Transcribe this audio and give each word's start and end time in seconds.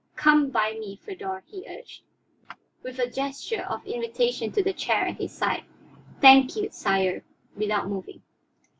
"Come 0.15 0.49
by 0.49 0.73
me, 0.73 0.95
Feodor," 0.95 1.43
he 1.45 1.67
urged, 1.69 2.01
with 2.81 2.97
a 2.97 3.07
gesture 3.07 3.61
of 3.61 3.85
invitation 3.85 4.51
to 4.53 4.63
the 4.63 4.73
chair 4.73 5.05
at 5.05 5.17
his 5.17 5.31
side. 5.31 5.63
"Thank 6.19 6.55
you, 6.55 6.71
sire," 6.71 7.23
without 7.55 7.87
moving. 7.87 8.23